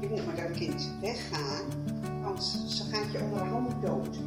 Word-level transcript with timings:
Je 0.00 0.08
moet 0.08 0.26
met 0.26 0.36
dat 0.36 0.50
kind 0.50 0.90
weggaan, 1.00 1.64
want 2.22 2.44
ze 2.68 2.82
gaat 2.92 3.12
je 3.12 3.20
onder 3.20 3.38
de 3.38 3.44
handen 3.44 3.80
dood. 3.80 4.18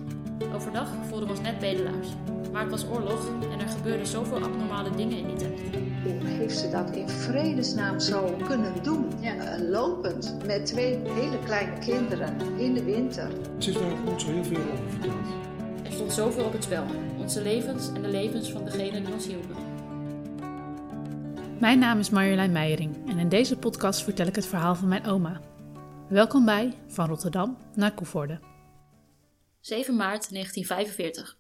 Overdag 0.56 0.90
voelden 1.08 1.28
we 1.28 1.34
ons 1.34 1.42
net 1.42 1.60
bedelaars. 1.60 2.08
Maar 2.52 2.62
het 2.62 2.72
was 2.72 2.86
oorlog 2.86 3.28
en 3.52 3.60
er 3.60 3.68
gebeurden 3.68 4.08
zoveel 4.08 4.44
abnormale 4.44 4.90
dingen 4.96 5.18
in 5.18 5.28
die 5.28 5.36
tijd. 5.36 5.62
Hoe 6.04 6.28
heeft 6.28 6.58
ze 6.58 6.70
dat 6.70 6.96
in 6.96 7.10
vredesnaam 7.10 8.00
zo 8.00 8.36
kunnen 8.48 8.84
doen? 8.84 9.06
Eh, 9.22 9.70
lopend 9.70 10.36
met 10.46 10.66
twee 10.66 11.00
hele 11.04 11.40
kleine 11.46 11.80
kinderen 11.80 12.36
in 12.58 12.74
de 12.74 12.84
winter. 12.84 13.32
Ze 13.58 13.70
heeft 13.70 13.80
daar 13.80 14.12
niet 14.12 14.22
zo 14.22 14.28
heel 14.28 14.44
veel 14.44 14.72
over 14.74 14.90
verteld. 14.90 15.28
Er 15.84 15.92
stond 15.92 16.14
zoveel 16.14 16.46
op 16.46 16.54
het 16.54 16.64
spel. 16.64 16.86
Onze 17.18 17.42
levens 17.42 17.92
en 17.94 18.02
de 18.02 18.08
levens 18.08 18.52
van 18.52 18.66
degenen 18.66 19.04
die 19.06 19.14
ons 19.14 19.28
hielpen. 19.28 19.56
Mijn 21.60 21.80
naam 21.80 22.00
is 22.00 22.10
Marjolein 22.10 22.52
Meijering 22.52 23.10
en 23.10 23.18
in 23.18 23.30
deze 23.30 23.58
podcast 23.58 24.04
vertel 24.04 24.28
ik 24.28 24.36
het 24.36 24.46
verhaal 24.46 24.76
van 24.76 24.88
mijn 24.88 25.06
oma. 25.06 25.40
Welkom 26.10 26.46
bij 26.46 26.78
Van 26.88 27.08
Rotterdam 27.08 27.58
naar 27.76 27.94
Koevoorde. 27.94 28.40
7 29.60 29.96
maart 29.96 30.30
1945. 30.30 31.38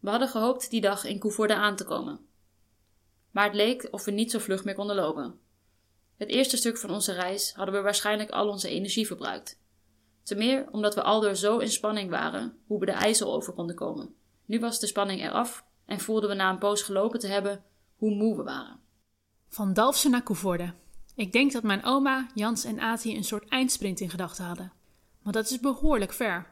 We 0.00 0.10
hadden 0.10 0.28
gehoopt 0.28 0.70
die 0.70 0.80
dag 0.80 1.04
in 1.04 1.18
Koevoorde 1.18 1.54
aan 1.54 1.76
te 1.76 1.84
komen. 1.84 2.20
Maar 3.30 3.44
het 3.44 3.54
leek 3.54 3.88
of 3.90 4.04
we 4.04 4.10
niet 4.10 4.30
zo 4.30 4.38
vlug 4.38 4.64
meer 4.64 4.74
konden 4.74 4.96
lopen. 4.96 5.38
Het 6.16 6.28
eerste 6.28 6.56
stuk 6.56 6.78
van 6.78 6.90
onze 6.90 7.12
reis 7.12 7.52
hadden 7.52 7.74
we 7.74 7.80
waarschijnlijk 7.80 8.30
al 8.30 8.48
onze 8.48 8.68
energie 8.68 9.06
verbruikt. 9.06 9.60
Te 10.22 10.34
meer 10.34 10.68
omdat 10.70 10.94
we 10.94 11.02
aldoor 11.02 11.34
zo 11.34 11.58
in 11.58 11.70
spanning 11.70 12.10
waren 12.10 12.58
hoe 12.66 12.78
we 12.80 12.86
de 12.86 12.92
IJssel 12.92 13.34
over 13.34 13.52
konden 13.52 13.76
komen. 13.76 14.14
Nu 14.44 14.60
was 14.60 14.80
de 14.80 14.86
spanning 14.86 15.20
eraf 15.20 15.64
en 15.86 16.00
voelden 16.00 16.28
we 16.28 16.34
na 16.34 16.50
een 16.50 16.58
poos 16.58 16.82
gelopen 16.82 17.20
te 17.20 17.26
hebben 17.26 17.64
hoe 17.96 18.14
moe 18.14 18.36
we 18.36 18.42
waren. 18.42 18.80
Van 19.48 19.72
Dalfsen 19.72 20.10
naar 20.10 20.22
Koevoorde. 20.22 20.74
Ik 21.14 21.32
denk 21.32 21.52
dat 21.52 21.62
mijn 21.62 21.84
oma, 21.84 22.26
Jans 22.34 22.64
en 22.64 22.80
Ati 22.80 23.16
een 23.16 23.24
soort 23.24 23.48
eindsprint 23.48 24.00
in 24.00 24.10
gedachten 24.10 24.44
hadden. 24.44 24.72
Maar 25.22 25.32
dat 25.32 25.50
is 25.50 25.60
behoorlijk 25.60 26.12
ver. 26.12 26.46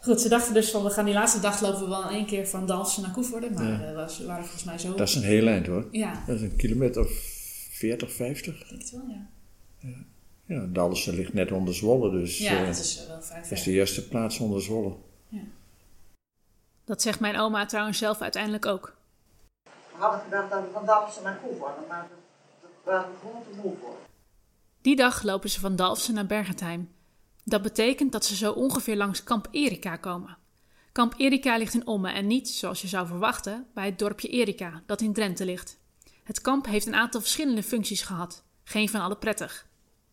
Goed, 0.00 0.20
ze 0.20 0.28
dachten 0.28 0.54
dus 0.54 0.70
van 0.70 0.84
we 0.84 0.90
gaan 0.90 1.04
die 1.04 1.14
laatste 1.14 1.40
dag 1.40 1.60
lopen 1.60 1.80
we 1.80 1.88
wel 1.88 2.02
in 2.02 2.14
één 2.14 2.26
keer 2.26 2.48
van 2.48 2.66
Dalfsen 2.66 3.02
naar 3.02 3.10
Koevoorde. 3.10 3.50
Maar 3.50 3.64
ja. 3.64 3.72
uh, 3.72 4.06
we 4.18 4.26
waren 4.26 4.44
volgens 4.44 4.64
mij 4.64 4.78
zo... 4.78 4.94
Dat 4.94 5.08
is 5.08 5.14
een 5.14 5.22
heel 5.22 5.46
eind 5.46 5.66
hoor. 5.66 5.88
Ja. 5.90 6.22
Dat 6.26 6.36
is 6.36 6.42
een 6.42 6.56
kilometer 6.56 7.02
of 7.02 7.10
40, 7.70 8.12
50. 8.12 8.60
Ik 8.60 8.68
denk 8.68 8.80
het 8.80 8.90
wel, 8.90 9.04
ja. 9.08 9.26
Ja, 9.78 10.04
ja 10.44 10.66
Dalfsen 10.66 11.14
ligt 11.14 11.32
net 11.32 11.52
onder 11.52 11.74
Zwolle, 11.74 12.10
dus 12.10 12.38
Ja, 12.38 12.60
uh, 12.60 12.66
het 12.66 12.78
is 12.78 13.00
uh, 13.02 13.08
wel 13.08 13.22
vrij 13.22 13.40
dat 13.40 13.50
is 13.50 13.62
de 13.62 13.70
eerste 13.70 14.08
plaats 14.08 14.38
onder 14.38 14.62
Zwolle. 14.62 14.96
Dat 16.84 17.02
zegt 17.02 17.20
mijn 17.20 17.38
oma 17.38 17.66
trouwens 17.66 17.98
zelf 17.98 18.20
uiteindelijk 18.20 18.66
ook. 18.66 18.96
We 19.64 19.70
hadden 19.98 20.20
gedacht 20.20 20.50
dat 20.50 20.60
we 20.60 20.68
van 20.72 20.86
Dalfsen 20.86 21.22
naar 21.22 21.38
Koevoorde, 21.42 21.80
maar 21.88 22.08
waren 22.84 23.10
we 23.10 23.42
gewoon. 23.54 23.76
Die 24.80 24.96
dag 24.96 25.22
lopen 25.22 25.50
ze 25.50 25.60
van 25.60 25.76
Dalfsen 25.76 26.14
naar 26.14 26.26
Bergentheim. 26.26 26.90
Dat 27.44 27.62
betekent 27.62 28.12
dat 28.12 28.24
ze 28.24 28.36
zo 28.36 28.52
ongeveer 28.52 28.96
langs 28.96 29.24
Kamp 29.24 29.48
Erika 29.50 29.96
komen. 29.96 30.38
Kamp 30.92 31.14
Erika 31.16 31.56
ligt 31.56 31.74
in 31.74 31.86
Omme 31.86 32.10
en 32.10 32.26
niet, 32.26 32.48
zoals 32.48 32.82
je 32.82 32.88
zou 32.88 33.06
verwachten, 33.06 33.66
bij 33.74 33.86
het 33.86 33.98
dorpje 33.98 34.28
Erika, 34.28 34.82
dat 34.86 35.00
in 35.00 35.12
Drenthe 35.12 35.44
ligt. 35.44 35.78
Het 36.24 36.40
kamp 36.40 36.66
heeft 36.66 36.86
een 36.86 36.94
aantal 36.94 37.20
verschillende 37.20 37.62
functies 37.62 38.02
gehad, 38.02 38.44
geen 38.64 38.88
van 38.88 39.00
alle 39.00 39.16
prettig. 39.16 39.66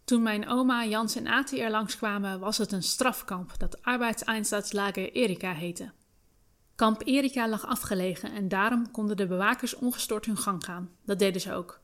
Toen 0.03 0.21
mijn 0.21 0.47
oma, 0.47 0.85
Jans 0.85 1.15
en 1.15 1.27
Ati 1.27 1.59
er 1.59 1.71
langskwamen, 1.71 2.39
was 2.39 2.57
het 2.57 2.71
een 2.71 2.83
strafkamp 2.83 3.53
dat 3.57 3.81
Arbeidseinsatzlager 3.81 5.11
Erika 5.11 5.53
heette. 5.53 5.91
Kamp 6.75 7.01
Erika 7.05 7.49
lag 7.49 7.65
afgelegen 7.65 8.31
en 8.31 8.47
daarom 8.47 8.91
konden 8.91 9.17
de 9.17 9.27
bewakers 9.27 9.75
ongestoord 9.75 10.25
hun 10.25 10.37
gang 10.37 10.63
gaan. 10.63 10.89
Dat 11.05 11.19
deden 11.19 11.41
ze 11.41 11.53
ook. 11.53 11.81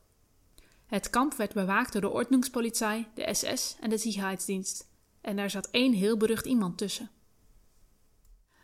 Het 0.94 1.10
kamp 1.10 1.34
werd 1.34 1.54
bewaakt 1.54 1.92
door 1.92 2.00
de 2.00 2.10
Ordnungspolizei, 2.10 3.06
de 3.14 3.34
SS 3.34 3.76
en 3.80 3.90
de 3.90 3.98
Sicherheidsdienst. 3.98 4.88
En 5.20 5.36
daar 5.36 5.50
zat 5.50 5.68
één 5.70 5.92
heel 5.92 6.16
berucht 6.16 6.46
iemand 6.46 6.78
tussen. 6.78 7.10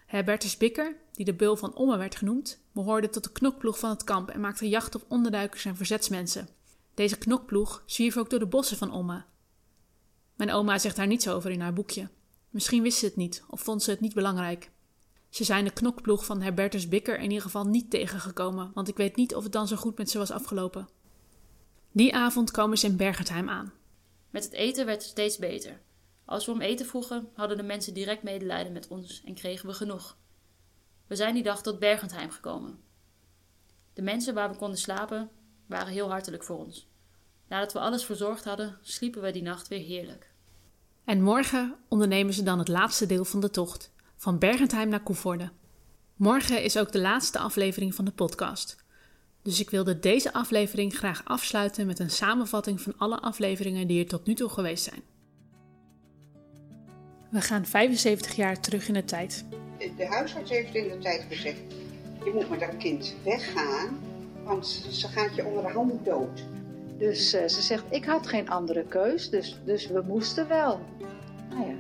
Herbertus 0.07 0.57
Bikker, 0.57 0.97
die 1.13 1.25
de 1.25 1.35
beul 1.35 1.57
van 1.57 1.75
Omme 1.75 1.97
werd 1.97 2.17
genoemd, 2.17 2.61
behoorde 2.73 3.11
tot 3.11 3.25
de 3.25 3.33
knokploeg 3.33 3.79
van 3.79 3.91
het 3.91 4.05
kamp 4.05 4.29
en 4.29 4.41
maakte 4.41 4.69
jacht 4.69 4.95
op 4.95 5.05
onderduikers 5.09 5.65
en 5.65 5.77
verzetsmensen. 5.77 6.49
Deze 6.95 7.19
knokploeg 7.19 7.83
zwierf 7.87 8.17
ook 8.17 8.31
door 8.31 8.39
de 8.39 8.47
bossen 8.47 8.77
van 8.77 8.93
Omme. 8.93 9.25
Mijn 10.35 10.53
oma 10.53 10.79
zegt 10.79 10.97
daar 10.97 11.07
niets 11.07 11.29
over 11.29 11.51
in 11.51 11.61
haar 11.61 11.73
boekje. 11.73 12.09
Misschien 12.51 12.83
wist 12.83 12.99
ze 12.99 13.05
het 13.05 13.17
niet 13.17 13.43
of 13.49 13.61
vond 13.61 13.83
ze 13.83 13.91
het 13.91 14.01
niet 14.01 14.15
belangrijk. 14.15 14.71
Ze 15.29 15.45
zijn 15.45 15.65
de 15.65 15.73
knokploeg 15.73 16.25
van 16.25 16.41
Herbertus 16.41 16.89
Bikker 16.89 17.19
in 17.19 17.29
ieder 17.29 17.43
geval 17.43 17.65
niet 17.65 17.91
tegengekomen, 17.91 18.71
want 18.75 18.89
ik 18.89 18.97
weet 18.97 19.17
niet 19.17 19.35
of 19.35 19.43
het 19.43 19.53
dan 19.53 19.69
zo 19.69 19.77
goed 19.77 19.99
met 19.99 20.11
ze 20.11 20.19
was 20.19 20.31
afgelopen. 20.31 20.89
Die 21.93 22.15
avond 22.15 22.51
komen 22.51 22.79
ze 22.79 22.87
in 22.87 22.97
Bergentheim 22.97 23.49
aan. 23.49 23.73
Met 24.31 24.45
het 24.45 24.53
eten 24.53 24.87
werd 24.87 25.03
het 25.03 25.11
steeds 25.11 25.39
beter. 25.39 25.81
Als 26.25 26.47
we 26.47 26.53
om 26.53 26.61
eten 26.61 26.87
vroegen, 26.87 27.29
hadden 27.35 27.57
de 27.57 27.63
mensen 27.63 27.95
direct 27.95 28.23
medelijden 28.23 28.73
met 28.73 28.89
ons 28.89 29.23
en 29.25 29.35
kregen 29.35 29.69
we 29.69 29.75
genoeg. 29.75 30.17
We 31.07 31.17
zijn 31.17 31.35
die 31.35 31.43
dag 31.43 31.63
tot 31.63 31.79
Bergentheim 31.79 32.31
gekomen. 32.31 32.79
De 33.93 34.03
mensen 34.03 34.35
waar 34.35 34.51
we 34.51 34.57
konden 34.57 34.79
slapen 34.79 35.31
waren 35.67 35.93
heel 35.93 36.11
hartelijk 36.11 36.45
voor 36.45 36.59
ons. 36.59 36.89
Nadat 37.49 37.73
we 37.73 37.79
alles 37.79 38.05
verzorgd 38.05 38.45
hadden, 38.45 38.79
sliepen 38.83 39.23
we 39.23 39.31
die 39.31 39.43
nacht 39.43 39.69
weer 39.69 39.85
heerlijk. 39.85 40.31
En 41.05 41.23
morgen 41.23 41.77
ondernemen 41.89 42.35
ze 42.35 42.43
dan 42.43 42.59
het 42.59 42.69
laatste 42.69 43.07
deel 43.07 43.25
van 43.25 43.41
de 43.41 43.51
tocht, 43.51 43.93
van 44.17 44.39
Bergentheim 44.39 44.89
naar 44.89 45.03
Koevoorde. 45.03 45.51
Morgen 46.17 46.63
is 46.63 46.79
ook 46.79 46.93
de 46.93 47.01
laatste 47.01 47.39
aflevering 47.39 47.95
van 47.95 48.05
de 48.05 48.11
podcast. 48.11 48.77
Dus 49.43 49.61
ik 49.61 49.71
wilde 49.71 49.99
deze 49.99 50.33
aflevering 50.33 50.95
graag 50.97 51.25
afsluiten 51.25 51.87
met 51.87 51.99
een 51.99 52.11
samenvatting 52.11 52.81
van 52.81 52.95
alle 52.97 53.21
afleveringen 53.21 53.87
die 53.87 54.03
er 54.03 54.09
tot 54.09 54.27
nu 54.27 54.35
toe 54.35 54.49
geweest 54.49 54.85
zijn. 54.85 55.03
We 57.31 57.41
gaan 57.41 57.67
75 57.67 58.37
jaar 58.37 58.61
terug 58.61 58.89
in 58.89 58.95
de 58.95 59.05
tijd. 59.05 59.45
De, 59.97 60.07
huisarts 60.07 60.51
heeft 60.51 60.75
in 60.75 60.89
de 60.89 60.99
tijd 60.99 61.25
gezegd, 61.29 61.61
je 62.25 62.31
moet 62.35 62.51
met 62.51 62.61
dat 62.61 62.77
kind 62.77 63.15
weggaan, 63.25 63.99
want 64.45 64.67
ze 64.91 65.09
gaat 65.09 65.35
je 65.35 65.45
onder 65.45 65.63
de 65.63 65.69
handen 65.69 66.01
dood. 66.05 66.45
Dus 66.99 67.33
eh, 67.33 67.49
ze 67.49 67.63
zegt, 67.63 67.85
ik 67.91 68.05
had 68.05 68.27
geen 68.27 68.51
andere 68.51 68.85
keus, 68.85 69.31
dus, 69.31 69.59
dus 69.65 69.87
we 69.87 70.03
moesten 70.07 70.49
wel. 70.49 70.81
Nou 71.49 71.67
ja, 71.67 71.77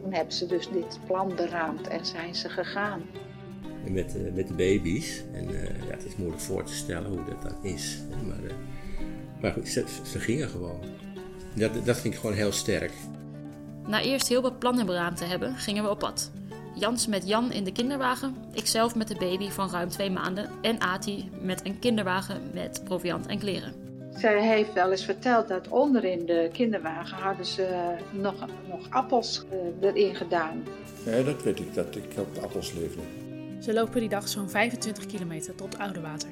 toen 0.00 0.12
hebben 0.12 0.34
ze 0.34 0.46
dus 0.46 0.68
dit 0.68 0.98
plan 1.06 1.34
beraamd 1.36 1.88
en 1.88 2.06
zijn 2.06 2.34
ze 2.34 2.48
gegaan. 2.48 3.02
Met, 3.92 4.16
eh, 4.16 4.34
met 4.34 4.48
de 4.48 4.54
baby's. 4.54 5.22
En 5.32 5.48
eh, 5.48 5.86
ja, 5.86 5.90
het 5.90 6.04
is 6.04 6.16
moeilijk 6.16 6.42
voor 6.42 6.64
te 6.64 6.74
stellen 6.74 7.10
hoe 7.10 7.24
dat 7.28 7.42
dan 7.42 7.72
is. 7.72 7.98
Maar, 8.26 8.44
eh, 8.44 8.54
maar 9.40 9.52
goed, 9.52 9.68
ze, 9.68 9.84
ze 10.06 10.18
gingen 10.18 10.48
gewoon. 10.48 10.80
Dat, 11.54 11.70
dat 11.84 11.96
vind 11.96 12.14
ik 12.14 12.20
gewoon 12.20 12.36
heel 12.36 12.52
sterk. 12.52 12.92
Na 13.86 14.02
eerst 14.02 14.28
heel 14.28 14.42
wat 14.42 14.58
plannen 14.58 14.86
beraamd 14.86 15.16
te 15.16 15.24
hebben, 15.24 15.56
gingen 15.56 15.82
we 15.82 15.90
op 15.90 15.98
pad. 15.98 16.30
Jans 16.74 17.06
met 17.06 17.28
Jan 17.28 17.52
in 17.52 17.64
de 17.64 17.72
kinderwagen, 17.72 18.34
ikzelf 18.52 18.94
met 18.94 19.08
de 19.08 19.16
baby 19.18 19.48
van 19.48 19.70
ruim 19.70 19.88
twee 19.88 20.10
maanden 20.10 20.50
en 20.62 20.80
Ati 20.80 21.30
met 21.40 21.66
een 21.66 21.78
kinderwagen 21.78 22.40
met 22.52 22.80
proviant 22.84 23.26
en 23.26 23.38
kleren. 23.38 23.72
Zij 24.16 24.46
heeft 24.46 24.72
wel 24.72 24.90
eens 24.90 25.04
verteld 25.04 25.48
dat 25.48 25.68
onder 25.68 26.04
in 26.04 26.26
de 26.26 26.48
kinderwagen 26.52 27.16
hadden 27.16 27.46
ze 27.46 27.94
nog, 28.10 28.34
nog 28.68 28.90
appels 28.90 29.44
erin 29.80 30.14
gedaan. 30.14 30.64
Ja, 31.04 31.22
dat 31.22 31.42
weet 31.42 31.58
ik, 31.58 31.74
dat 31.74 31.96
ik 31.96 32.04
op 32.18 32.42
appels 32.42 32.72
leefde. 32.72 33.00
Ze 33.64 33.72
lopen 33.72 34.00
die 34.00 34.08
dag 34.08 34.28
zo'n 34.28 34.48
25 34.48 35.06
kilometer 35.06 35.54
tot 35.54 35.78
Oudewater. 35.78 36.28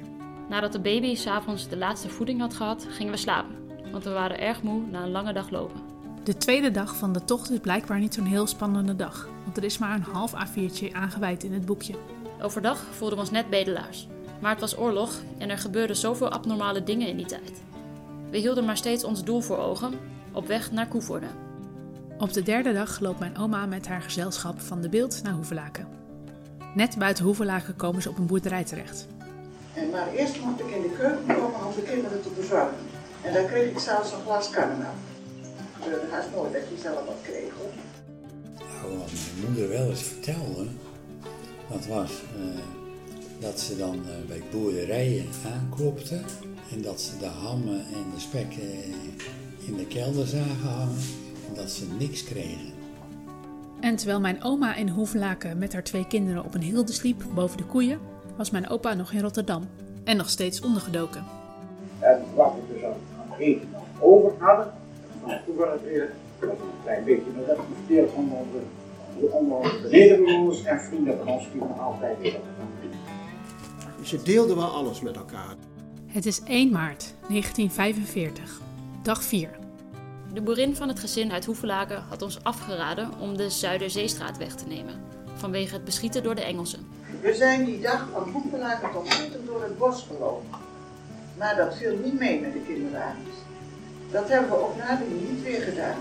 Nadat 0.49 0.71
de 0.71 0.79
baby 0.79 1.15
s'avonds 1.15 1.67
de 1.67 1.77
laatste 1.77 2.09
voeding 2.09 2.39
had 2.39 2.53
gehad, 2.53 2.85
gingen 2.89 3.11
we 3.13 3.19
slapen. 3.19 3.55
Want 3.91 4.03
we 4.03 4.09
waren 4.09 4.39
erg 4.39 4.61
moe 4.61 4.81
na 4.91 5.03
een 5.03 5.11
lange 5.11 5.33
dag 5.33 5.49
lopen. 5.49 5.81
De 6.23 6.37
tweede 6.37 6.71
dag 6.71 6.95
van 6.95 7.13
de 7.13 7.25
tocht 7.25 7.51
is 7.51 7.59
blijkbaar 7.59 7.99
niet 7.99 8.13
zo'n 8.13 8.25
heel 8.25 8.47
spannende 8.47 8.95
dag, 8.95 9.29
want 9.43 9.57
er 9.57 9.63
is 9.63 9.77
maar 9.77 9.95
een 9.95 10.13
half 10.13 10.33
A4'tje 10.33 10.91
aangeweid 10.91 11.43
in 11.43 11.53
het 11.53 11.65
boekje. 11.65 11.95
Overdag 12.41 12.83
voelden 12.91 13.17
we 13.17 13.23
ons 13.23 13.31
net 13.31 13.49
bedelaars. 13.49 14.07
Maar 14.41 14.51
het 14.51 14.61
was 14.61 14.77
oorlog 14.77 15.21
en 15.37 15.49
er 15.49 15.57
gebeurden 15.57 15.95
zoveel 15.95 16.29
abnormale 16.29 16.83
dingen 16.83 17.07
in 17.07 17.17
die 17.17 17.25
tijd. 17.25 17.63
We 18.29 18.37
hielden 18.37 18.65
maar 18.65 18.77
steeds 18.77 19.03
ons 19.03 19.23
doel 19.23 19.41
voor 19.41 19.57
ogen, 19.57 19.93
op 20.31 20.47
weg 20.47 20.71
naar 20.71 20.87
Koevoorde. 20.87 21.27
Op 22.17 22.33
de 22.33 22.43
derde 22.43 22.73
dag 22.73 22.99
loopt 22.99 23.19
mijn 23.19 23.37
oma 23.37 23.65
met 23.65 23.87
haar 23.87 24.01
gezelschap 24.01 24.61
van 24.61 24.81
de 24.81 24.89
beeld 24.89 25.23
naar 25.23 25.33
Hoevelaken. 25.33 26.02
Net 26.73 26.97
buiten 26.97 27.25
Hoevelaken 27.25 27.75
komen 27.75 28.01
ze 28.01 28.09
op 28.09 28.17
een 28.17 28.25
boerderij 28.25 28.63
terecht. 28.63 29.07
En 29.73 29.89
maar 29.89 30.13
eerst 30.13 30.39
mocht 30.39 30.59
ik 30.59 30.65
in 30.65 30.81
de 30.81 30.95
keuken 30.97 31.25
komen 31.25 31.65
om 31.65 31.75
de 31.75 31.81
kinderen 31.81 32.21
te 32.21 32.29
verzorgen. 32.35 32.77
En 33.21 33.33
dan 33.33 33.45
kreeg 33.45 33.71
ik 33.71 33.79
zelfs 33.79 34.11
een 34.11 34.21
glas 34.21 34.49
karamel. 34.49 34.93
Dat 35.79 36.11
haast 36.11 36.27
nooit 36.35 36.53
dat 36.53 36.61
je 36.69 36.77
zelf 36.81 37.05
wat 37.05 37.17
kreeg 37.21 37.51
hoor. 37.57 37.71
Nou, 38.57 38.97
wat 38.97 39.11
mijn 39.11 39.47
moeder 39.47 39.69
wel 39.69 39.89
eens 39.89 40.03
vertelde, 40.03 40.67
dat 41.71 41.85
was 41.85 42.11
eh, 42.11 42.63
dat 43.39 43.59
ze 43.59 43.77
dan 43.77 43.95
eh, 44.05 44.27
bij 44.27 44.43
boerderijen 44.51 45.25
aanklopte 45.53 46.21
en 46.71 46.81
dat 46.81 47.01
ze 47.01 47.17
de 47.17 47.25
hammen 47.25 47.79
en 47.79 48.05
de 48.13 48.19
spek 48.19 48.51
eh, 48.51 49.67
in 49.67 49.77
de 49.77 49.87
kelder 49.87 50.27
zagen 50.27 50.69
hangen 50.69 51.01
en 51.47 51.53
dat 51.55 51.69
ze 51.69 51.85
niks 51.99 52.23
kregen. 52.23 52.72
En 53.83 53.95
terwijl 53.95 54.19
mijn 54.19 54.43
oma 54.43 54.75
in 54.75 54.89
Hoevelaken 54.89 55.57
met 55.57 55.73
haar 55.73 55.83
twee 55.83 56.07
kinderen 56.07 56.45
op 56.45 56.53
een 56.53 56.61
hilde 56.61 56.91
sliep 56.91 57.23
boven 57.33 57.57
de 57.57 57.63
koeien, 57.63 57.99
was 58.37 58.51
mijn 58.51 58.69
opa 58.69 58.93
nog 58.93 59.11
in 59.11 59.21
Rotterdam 59.21 59.67
en 60.03 60.17
nog 60.17 60.29
steeds 60.29 60.61
ondergedoken. 60.61 61.23
En 61.99 62.21
wat 62.35 62.53
we 62.53 62.73
dus 62.73 62.83
aan 62.83 62.93
aan 63.31 63.37
eten 63.37 63.69
nog 63.71 63.83
over 63.99 64.31
hadden, 64.39 64.73
toen 65.45 65.55
was 65.55 65.67
het 65.71 65.83
weer 65.83 66.13
een 66.39 66.49
klein 66.83 67.03
beetje, 67.03 67.31
maar 67.35 67.45
dat 67.45 67.57
is 67.57 67.63
verdeeld 67.85 68.13
onder 68.13 68.37
onze, 68.37 69.35
onder 69.35 69.57
onze 69.57 69.87
medebewoners 69.91 70.63
en 70.63 70.79
vrienden 70.79 71.17
van 71.17 71.27
ons 71.27 71.51
die 71.51 71.61
nog 71.61 71.79
altijd 71.79 72.19
weer 72.19 72.39
Ze 74.03 74.23
deelden 74.23 74.55
wel 74.55 74.69
alles 74.69 75.01
met 75.01 75.15
elkaar. 75.15 75.55
Het 76.07 76.25
is 76.25 76.43
1 76.43 76.71
maart 76.71 77.13
1945, 77.27 78.61
dag 79.01 79.23
4. 79.23 79.62
De 80.33 80.41
boerin 80.41 80.75
van 80.75 80.87
het 80.87 80.99
gezin 80.99 81.31
uit 81.31 81.45
Hoevelaken 81.45 82.03
had 82.09 82.21
ons 82.21 82.43
afgeraden 82.43 83.09
om 83.19 83.37
de 83.37 83.49
Zuiderzeestraat 83.49 84.37
weg 84.37 84.55
te 84.55 84.67
nemen, 84.67 84.93
vanwege 85.35 85.73
het 85.73 85.83
beschieten 85.83 86.23
door 86.23 86.35
de 86.35 86.43
Engelsen. 86.43 86.87
We 87.21 87.33
zijn 87.33 87.65
die 87.65 87.81
dag 87.81 88.07
van 88.11 88.29
Hoevelaken 88.31 88.91
tot 88.91 89.03
Putten 89.03 89.45
door 89.45 89.63
het 89.63 89.77
bos 89.77 90.05
gelopen. 90.07 90.47
Maar 91.37 91.55
dat 91.55 91.75
viel 91.75 91.97
niet 92.03 92.19
mee 92.19 92.41
met 92.41 92.53
de 92.53 92.59
kinderwagens. 92.59 93.35
Dat 94.11 94.29
hebben 94.29 94.49
we 94.49 94.55
ook 94.55 94.77
nadien 94.77 95.27
niet 95.29 95.43
weer 95.43 95.61
gedaan. 95.61 95.97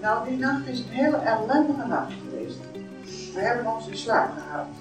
Nou, 0.00 0.28
die 0.28 0.38
nacht 0.38 0.66
is 0.66 0.78
een 0.78 0.88
hele 0.88 1.16
ellendige 1.16 1.86
nacht 1.86 2.12
geweest. 2.28 2.58
We 3.34 3.40
hebben 3.40 3.74
ons 3.74 3.86
in 3.86 3.96
slaap 3.96 4.30
gehaald. 4.38 4.74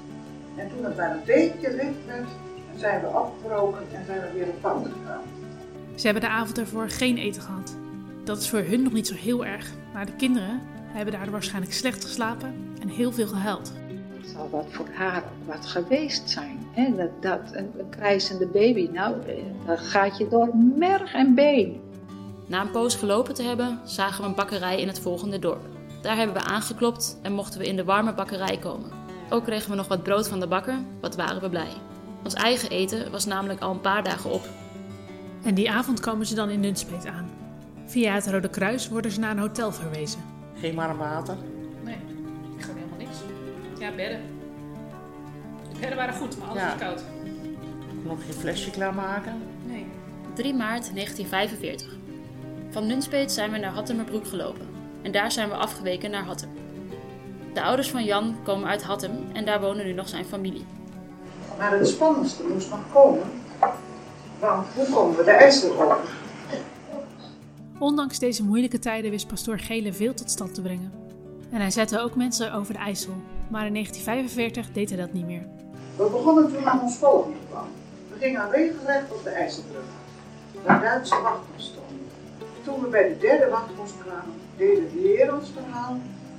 En 0.55 0.69
toen 0.69 0.85
het 0.85 0.97
maar 0.97 1.11
een 1.11 1.25
beetje 1.25 1.75
licht 1.75 2.05
werd, 2.07 2.29
zijn 2.77 3.01
we 3.01 3.07
afgebroken 3.07 3.81
en 3.93 4.05
zijn 4.05 4.21
we 4.21 4.31
weer 4.33 4.47
op 4.47 4.61
pad 4.61 4.83
gegaan. 4.83 5.21
Ze 5.95 6.05
hebben 6.05 6.23
de 6.23 6.29
avond 6.29 6.57
ervoor 6.57 6.89
geen 6.89 7.17
eten 7.17 7.41
gehad. 7.41 7.75
Dat 8.25 8.37
is 8.37 8.49
voor 8.49 8.59
hun 8.59 8.83
nog 8.83 8.93
niet 8.93 9.07
zo 9.07 9.15
heel 9.15 9.45
erg, 9.45 9.71
maar 9.93 10.05
de 10.05 10.15
kinderen 10.15 10.61
hebben 10.87 11.13
daardoor 11.13 11.31
waarschijnlijk 11.31 11.73
slecht 11.73 12.03
geslapen 12.05 12.75
en 12.81 12.87
heel 12.87 13.11
veel 13.11 13.27
gehuild. 13.27 13.71
Het 14.17 14.29
zal 14.29 14.49
wat 14.49 14.65
voor 14.69 14.87
haar 14.93 15.23
wat 15.45 15.65
geweest 15.65 16.29
zijn. 16.29 16.67
Hè? 16.71 16.95
Dat, 16.95 17.21
dat, 17.21 17.39
een, 17.51 17.71
een 17.77 17.89
krijzende 17.89 18.47
baby, 18.47 18.89
nou, 18.91 19.15
eh, 19.27 19.35
dat 19.65 19.79
gaat 19.79 20.17
je 20.17 20.27
door 20.27 20.55
merg 20.77 21.13
en 21.13 21.35
been. 21.35 21.81
Na 22.47 22.61
een 22.61 22.71
poos 22.71 22.95
gelopen 22.95 23.33
te 23.33 23.43
hebben, 23.43 23.79
zagen 23.83 24.21
we 24.21 24.27
een 24.27 24.35
bakkerij 24.35 24.81
in 24.81 24.87
het 24.87 24.99
volgende 24.99 25.39
dorp. 25.39 25.65
Daar 26.01 26.17
hebben 26.17 26.35
we 26.35 26.49
aangeklopt 26.49 27.19
en 27.21 27.33
mochten 27.33 27.59
we 27.59 27.67
in 27.67 27.75
de 27.75 27.83
warme 27.83 28.13
bakkerij 28.13 28.57
komen. 28.57 28.91
Ook 29.29 29.43
kregen 29.43 29.69
we 29.69 29.75
nog 29.75 29.87
wat 29.87 30.03
brood 30.03 30.27
van 30.27 30.39
de 30.39 30.47
bakker, 30.47 30.77
wat 31.01 31.15
waren 31.15 31.41
we 31.41 31.49
blij. 31.49 31.71
Ons 32.23 32.33
eigen 32.33 32.69
eten 32.69 33.11
was 33.11 33.25
namelijk 33.25 33.61
al 33.61 33.71
een 33.71 33.81
paar 33.81 34.03
dagen 34.03 34.31
op. 34.31 34.47
En 35.43 35.53
die 35.53 35.71
avond 35.71 35.99
komen 35.99 36.25
ze 36.25 36.35
dan 36.35 36.49
in 36.49 36.59
Nunspeet 36.59 37.05
aan. 37.05 37.44
Via 37.85 38.13
het 38.13 38.27
Rode 38.27 38.49
Kruis 38.49 38.89
worden 38.89 39.11
ze 39.11 39.19
naar 39.19 39.31
een 39.31 39.37
hotel 39.39 39.71
verwezen. 39.71 40.19
Geen 40.59 40.75
warm 40.75 40.97
water. 40.97 41.35
Nee, 41.83 41.97
gewoon 42.57 42.75
helemaal 42.75 42.97
niks. 42.97 43.17
Ja, 43.79 43.89
bedden. 43.95 44.19
De 45.73 45.79
bedden 45.79 45.97
waren 45.97 46.13
goed, 46.13 46.37
maar 46.37 46.47
alles 46.47 46.61
Ja. 46.61 46.69
was 46.69 46.79
koud. 46.79 47.01
Nog 48.03 48.23
geen 48.25 48.33
flesje 48.33 48.69
klaarmaken. 48.71 49.33
Nee. 49.65 49.85
3 50.33 50.53
maart 50.53 50.93
1945. 50.93 51.95
Van 52.69 52.87
Nunspeet 52.87 53.31
zijn 53.31 53.51
we 53.51 53.57
naar 53.57 53.71
Hattemerbroek 53.71 54.27
gelopen 54.27 54.67
en 55.01 55.11
daar 55.11 55.31
zijn 55.31 55.49
we 55.49 55.55
afgeweken 55.55 56.11
naar 56.11 56.23
Hattem. 56.23 56.49
De 57.53 57.61
ouders 57.61 57.89
van 57.89 58.03
Jan 58.03 58.35
komen 58.43 58.69
uit 58.69 58.83
Hattem 58.83 59.11
en 59.33 59.45
daar 59.45 59.61
wonen 59.61 59.85
nu 59.85 59.93
nog 59.93 60.09
zijn 60.09 60.25
familie. 60.25 60.65
Maar 61.57 61.71
het 61.77 61.87
spannendste 61.87 62.43
moest 62.53 62.69
nog 62.69 62.79
komen. 62.93 63.21
Want 64.39 64.67
hoe 64.75 64.89
komen 64.89 65.17
we 65.17 65.23
de 65.23 65.31
IJssel 65.31 65.81
over? 65.81 65.97
Ondanks 67.79 68.19
deze 68.19 68.43
moeilijke 68.43 68.79
tijden 68.79 69.11
wist 69.11 69.27
pastoor 69.27 69.59
Gele 69.59 69.93
veel 69.93 70.13
tot 70.13 70.29
stand 70.29 70.53
te 70.53 70.61
brengen. 70.61 70.91
En 71.49 71.59
hij 71.59 71.71
zette 71.71 71.99
ook 71.99 72.15
mensen 72.15 72.53
over 72.53 72.73
de 72.73 72.79
IJssel, 72.79 73.13
maar 73.49 73.65
in 73.65 73.73
1945 73.73 74.71
deed 74.71 74.89
hij 74.89 74.97
dat 74.97 75.13
niet 75.13 75.25
meer. 75.25 75.45
We 75.97 76.09
begonnen 76.11 76.53
toen 76.53 76.65
aan 76.65 76.81
ons 76.81 76.97
volgende 76.97 77.37
plan. 77.49 77.67
We 78.09 78.17
gingen 78.19 78.51
regelrecht 78.51 79.13
op 79.13 79.23
de 79.23 79.29
IJsselbrug, 79.29 79.83
waar 80.65 80.81
Duitse 80.81 81.21
wachtpost 81.21 81.65
stonden. 81.67 82.07
Toen 82.63 82.81
we 82.81 82.87
bij 82.87 83.07
de 83.09 83.17
derde 83.17 83.49
wachtpost 83.49 83.93
kwamen, 83.97 84.33
deden 84.57 84.91
de 84.93 84.99
Heer 84.99 85.35
ons 85.35 85.49
verhaal 85.49 85.93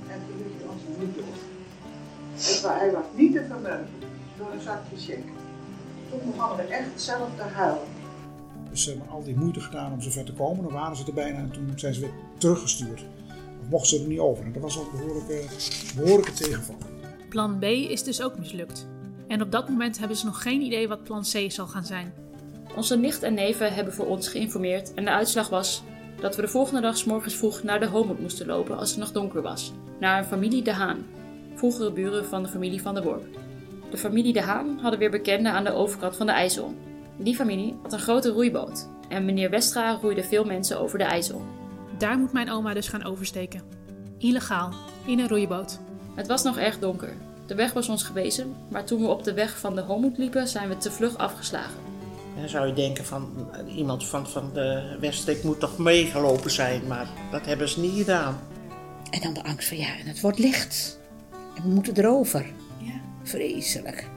en 0.07 0.21
toen 0.27 0.37
liet 0.37 0.67
ons 0.69 0.81
niet 0.99 1.15
door. 1.15 1.35
Het 2.33 2.79
hij 2.79 2.91
was 2.91 3.05
niet 3.15 3.33
te 3.33 3.45
vermurven 3.47 3.87
door 4.37 4.51
een 4.53 4.61
zakje 4.61 4.97
check. 4.97 5.25
Toen 6.09 6.19
begonnen 6.31 6.57
we 6.57 6.63
echt 6.63 7.01
zelf 7.01 7.29
te 7.35 7.43
huilen. 7.43 7.96
Dus 8.69 8.83
ze 8.83 8.89
hebben 8.89 9.09
al 9.09 9.23
die 9.23 9.35
moeite 9.35 9.59
gedaan 9.59 9.91
om 9.93 10.01
zover 10.01 10.23
te 10.23 10.33
komen. 10.33 10.63
Dan 10.63 10.73
waren 10.73 10.97
ze 10.97 11.05
er 11.05 11.13
bijna 11.13 11.37
en 11.37 11.51
toen 11.51 11.71
zijn 11.75 11.93
ze 11.93 11.99
weer 11.99 12.13
teruggestuurd. 12.37 13.05
Of 13.61 13.69
mochten 13.69 13.97
ze 13.97 14.03
er 14.03 14.09
niet 14.09 14.19
over. 14.19 14.45
En 14.45 14.53
dat 14.53 14.61
was 14.61 14.77
al 14.77 14.83
een 14.83 14.99
behoorlijke, 14.99 15.45
behoorlijke 15.95 16.31
tegenval. 16.31 16.75
Plan 17.29 17.59
B 17.59 17.63
is 17.63 18.03
dus 18.03 18.21
ook 18.21 18.39
mislukt. 18.39 18.87
En 19.27 19.41
op 19.41 19.51
dat 19.51 19.69
moment 19.69 19.99
hebben 19.99 20.17
ze 20.17 20.25
nog 20.25 20.41
geen 20.41 20.61
idee 20.61 20.87
wat 20.87 21.03
plan 21.03 21.21
C 21.21 21.51
zal 21.51 21.67
gaan 21.67 21.85
zijn. 21.85 22.13
Onze 22.75 22.97
nicht 22.97 23.23
en 23.23 23.33
neven 23.33 23.73
hebben 23.73 23.93
voor 23.93 24.05
ons 24.05 24.27
geïnformeerd 24.27 24.93
en 24.93 25.05
de 25.05 25.11
uitslag 25.11 25.49
was 25.49 25.83
dat 26.21 26.35
we 26.35 26.41
de 26.41 26.47
volgende 26.47 26.81
dag 26.81 26.97
's 26.97 27.03
morgens 27.03 27.35
vroeg 27.35 27.63
naar 27.63 27.79
de 27.79 27.85
Homoed 27.85 28.19
moesten 28.19 28.45
lopen 28.45 28.77
als 28.77 28.89
het 28.89 28.99
nog 28.99 29.11
donker 29.11 29.41
was. 29.41 29.73
Naar 29.99 30.17
een 30.17 30.25
familie 30.25 30.61
De 30.61 30.73
Haan, 30.73 31.05
vroegere 31.55 31.91
buren 31.91 32.25
van 32.25 32.43
de 32.43 32.49
familie 32.49 32.81
Van 32.81 32.93
der 32.93 33.03
Worp. 33.03 33.25
De 33.89 33.97
familie 33.97 34.33
De 34.33 34.41
Haan 34.41 34.79
hadden 34.81 34.99
weer 34.99 35.11
bekenden 35.11 35.51
aan 35.51 35.63
de 35.63 35.71
overkant 35.71 36.15
van 36.15 36.25
de 36.25 36.31
IJssel. 36.31 36.73
Die 37.17 37.35
familie 37.35 37.75
had 37.81 37.93
een 37.93 37.99
grote 37.99 38.29
roeiboot 38.29 38.87
en 39.09 39.25
meneer 39.25 39.49
Westra 39.49 39.97
roeide 40.01 40.23
veel 40.23 40.43
mensen 40.43 40.79
over 40.79 40.97
de 40.97 41.03
IJssel. 41.03 41.45
Daar 41.97 42.17
moet 42.17 42.33
mijn 42.33 42.51
oma 42.51 42.73
dus 42.73 42.87
gaan 42.87 43.03
oversteken. 43.03 43.61
Illegaal, 44.17 44.73
in 45.05 45.19
een 45.19 45.27
roeiboot. 45.27 45.79
Het 46.15 46.27
was 46.27 46.43
nog 46.43 46.57
erg 46.57 46.79
donker. 46.79 47.13
De 47.45 47.55
weg 47.55 47.73
was 47.73 47.89
ons 47.89 48.03
gewezen, 48.03 48.55
maar 48.69 48.85
toen 48.85 49.01
we 49.01 49.07
op 49.07 49.23
de 49.23 49.33
weg 49.33 49.59
van 49.59 49.75
de 49.75 49.81
Homoed 49.81 50.17
liepen, 50.17 50.47
zijn 50.47 50.69
we 50.69 50.77
te 50.77 50.91
vlug 50.91 51.17
afgeslagen. 51.17 51.79
En 52.35 52.41
dan 52.41 52.49
zou 52.49 52.67
je 52.67 52.73
denken 52.73 53.05
van 53.05 53.47
iemand 53.75 54.05
van, 54.05 54.27
van 54.27 54.49
de 54.53 54.97
Weststreek 54.99 55.43
moet 55.43 55.59
toch 55.59 55.77
meegelopen 55.77 56.51
zijn, 56.51 56.87
maar 56.87 57.07
dat 57.31 57.45
hebben 57.45 57.69
ze 57.69 57.79
niet 57.79 57.97
gedaan. 57.97 58.39
En 59.09 59.21
dan 59.21 59.33
de 59.33 59.43
angst 59.43 59.67
van 59.67 59.77
ja, 59.77 59.97
en 59.99 60.07
het 60.07 60.21
wordt 60.21 60.39
licht. 60.39 60.99
En 61.55 61.63
we 61.63 61.69
moeten 61.69 61.97
erover. 61.97 62.45
Ja. 62.77 63.01
Vreselijk. 63.23 64.07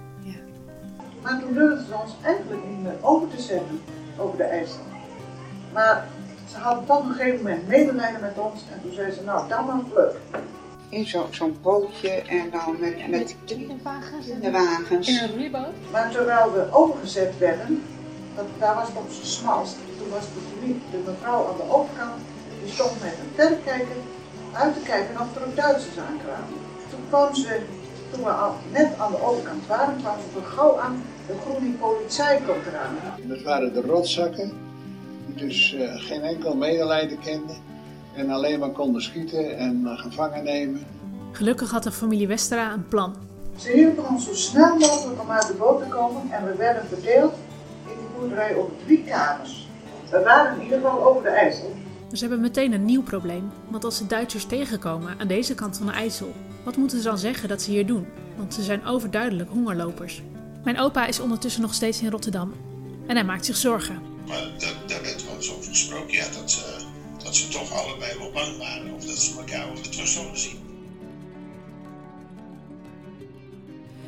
Maar 1.23 1.41
toen 1.41 1.53
durfden 1.55 1.87
ze 1.87 1.95
ons 2.03 2.13
eigenlijk 2.23 2.63
niet 2.69 2.83
meer 2.83 2.97
over 3.01 3.29
te 3.29 3.41
zetten 3.43 3.81
over 4.19 4.37
de 4.37 4.43
IJssel. 4.45 4.81
Maar 5.73 6.07
ze 6.51 6.57
hadden 6.59 6.85
toch 6.87 6.99
op 6.99 7.05
een 7.09 7.15
gegeven 7.15 7.37
moment 7.43 7.69
medelijden 7.69 8.21
met 8.21 8.39
ons 8.39 8.61
en 8.73 8.81
toen 8.83 8.93
zei 8.93 9.13
ze, 9.13 9.23
nou, 9.23 9.49
dan 9.49 9.65
maar 9.67 9.81
vlug. 9.93 10.15
In 10.89 11.07
zo- 11.07 11.27
zo'n 11.31 11.57
bootje 11.63 12.11
en 12.11 12.51
dan 12.51 12.77
met, 12.81 13.09
met 13.11 13.37
kinderwagens. 13.45 14.27
kinderwagens. 14.27 15.09
In 15.09 15.19
een 15.23 15.31
roeiboot? 15.37 15.75
Maar 15.93 16.11
terwijl 16.11 16.53
we 16.53 16.67
overgezet 16.73 17.39
werden, 17.39 17.83
dat, 18.37 18.45
daar 18.59 18.75
was 18.75 18.89
het 18.89 18.97
op 18.97 19.11
zijn 19.11 19.27
smalst. 19.27 19.77
Toen 19.99 20.09
was 20.11 20.21
de, 20.25 20.41
familie- 20.53 20.83
de 20.91 20.99
mevrouw 21.11 21.47
aan 21.49 21.57
de 21.57 21.73
overkant, 21.75 22.21
die 22.65 22.73
stond 22.73 22.91
met 23.03 23.13
een 23.13 23.31
verrekijker 23.35 23.97
uit 24.53 24.75
te 24.75 24.81
kijken 24.81 25.21
of 25.21 25.37
er 25.37 25.47
ook 25.47 25.57
Duitsers 25.57 25.99
aankwamen. 25.99 26.59
Toen 26.91 27.01
kwam 27.09 27.35
ze, 27.35 27.61
toen 28.11 28.25
we 28.25 28.31
al 28.31 28.55
net 28.73 28.99
aan 28.99 29.11
de 29.11 29.23
overkant 29.23 29.67
waren, 29.67 29.97
kwam 30.01 30.15
ze 30.21 30.29
voor 30.33 30.43
gauw 30.43 30.79
aan, 30.79 31.03
de 31.27 31.35
groene 31.45 31.71
politie 31.71 32.47
komt 32.47 32.67
eraan. 32.67 32.97
Dat 33.29 33.43
waren 33.43 33.73
de 33.73 33.81
rotzakken, 33.81 34.53
die 35.27 35.47
dus 35.47 35.75
eh, 35.75 35.93
geen 35.95 36.23
enkel 36.23 36.57
medelijden 36.57 37.19
kenden 37.19 37.57
en 38.17 38.31
alleen 38.31 38.59
maar 38.59 38.71
konden 38.71 39.03
schieten 39.03 39.57
en 39.57 39.83
eh, 39.87 39.99
gevangen 39.99 40.45
nemen. 40.45 40.87
Gelukkig 41.33 41.71
had 41.71 41.83
de 41.83 41.93
familie 41.93 42.27
Westra 42.27 42.73
een 42.73 42.89
plan. 42.89 43.15
Ze 43.57 43.71
hielpen 43.71 44.09
ons 44.09 44.25
zo 44.25 44.35
snel 44.35 44.77
mogelijk 44.77 45.21
om 45.21 45.31
uit 45.31 45.47
de 45.47 45.55
boot 45.55 45.83
te 45.83 45.89
komen 45.89 46.23
en 46.31 46.45
we 46.45 46.55
werden 46.55 46.87
verdeeld 46.89 47.33
in 47.87 47.99
die 47.99 48.19
boerderij 48.19 48.57
over 48.57 48.73
drie 48.85 49.05
kamers. 49.05 49.69
We 50.11 50.23
waren 50.25 50.57
in 50.57 50.63
ieder 50.63 50.81
geval 50.81 51.05
over 51.05 51.23
de 51.23 51.29
IJssel. 51.29 51.73
Ze 52.13 52.21
hebben 52.21 52.41
meteen 52.41 52.73
een 52.73 52.85
nieuw 52.85 53.03
probleem, 53.03 53.51
want 53.69 53.85
als 53.85 53.97
ze 53.97 54.07
Duitsers 54.07 54.45
tegenkomen 54.45 55.19
aan 55.19 55.27
deze 55.27 55.55
kant 55.55 55.77
van 55.77 55.87
de 55.87 55.93
IJssel, 55.93 56.35
wat 56.65 56.77
moeten 56.77 56.99
ze 56.99 57.05
dan 57.05 57.19
zeggen 57.19 57.49
dat 57.49 57.63
ze 57.63 57.71
hier 57.71 57.87
doen? 57.87 58.07
Want 58.37 58.55
ze 58.55 58.63
zijn 58.63 58.85
overduidelijk 58.85 59.51
hongerlopers. 59.51 60.23
Mijn 60.65 60.79
opa 60.79 61.07
is 61.07 61.21
ondertussen 61.21 61.63
nog 61.63 61.75
steeds 61.75 62.03
in 62.03 62.11
Rotterdam 62.11 62.53
en 63.07 63.17
hij 63.17 63.25
maakt 63.25 63.45
zich 63.45 63.57
zorgen. 63.57 64.03
Maar 64.27 64.49
daar 64.87 65.03
werd 65.03 65.25
wel 65.25 65.35
eens 65.35 65.53
over 65.53 65.65
gesproken, 65.65 66.13
ja, 66.13 66.25
dat, 66.41 66.51
ze 66.51 66.77
dat 67.25 67.37
ze 67.37 67.49
toch 67.49 67.73
allebei 67.73 68.19
wel 68.19 68.33
bang 68.33 68.59
waren. 68.59 68.95
Of 68.95 69.05
dat 69.05 69.17
ze 69.17 69.39
elkaar 69.39 69.67
wel 69.67 69.75
weer 69.75 69.91
terug 69.91 70.09
zouden 70.09 70.39
zien. 70.39 70.59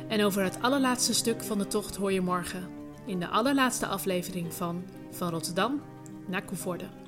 En 0.07 0.23
over 0.23 0.43
het 0.43 0.57
allerlaatste 0.61 1.13
stuk 1.13 1.43
van 1.43 1.57
de 1.57 1.67
tocht 1.67 1.95
hoor 1.95 2.11
je 2.11 2.21
morgen 2.21 2.67
in 3.05 3.19
de 3.19 3.27
allerlaatste 3.27 3.87
aflevering 3.87 4.53
van 4.53 4.83
Van 5.11 5.29
Rotterdam 5.29 5.81
naar 6.27 6.45
Koevoorde. 6.45 7.02